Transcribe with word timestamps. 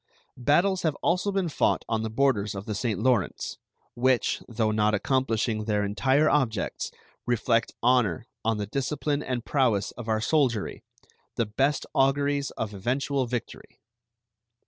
Battles 0.39 0.81
have 0.81 0.95
also 1.03 1.31
been 1.31 1.47
fought 1.47 1.85
on 1.87 2.01
the 2.01 2.09
borders 2.09 2.55
of 2.55 2.65
the 2.65 2.73
St. 2.73 2.99
Lawrence, 2.99 3.59
which, 3.93 4.41
though 4.49 4.71
not 4.71 4.95
accomplishing 4.95 5.65
their 5.65 5.85
entire 5.85 6.27
objects, 6.27 6.89
reflect 7.27 7.73
honor 7.83 8.25
on 8.43 8.57
the 8.57 8.65
discipline 8.65 9.21
and 9.21 9.45
prowess 9.45 9.91
of 9.91 10.07
our 10.09 10.19
soldiery, 10.19 10.81
the 11.35 11.45
best 11.45 11.85
auguries 11.93 12.49
of 12.57 12.73
eventual 12.73 13.27
victory. 13.27 13.79